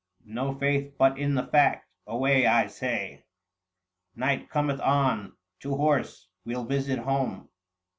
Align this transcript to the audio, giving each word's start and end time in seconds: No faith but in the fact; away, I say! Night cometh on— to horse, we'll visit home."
No 0.25 0.55
faith 0.57 0.95
but 0.97 1.19
in 1.19 1.35
the 1.35 1.45
fact; 1.45 1.87
away, 2.07 2.47
I 2.47 2.65
say! 2.65 3.23
Night 4.15 4.49
cometh 4.49 4.79
on— 4.81 5.33
to 5.61 5.75
horse, 5.75 6.27
we'll 6.43 6.65
visit 6.65 6.97
home." 6.97 7.49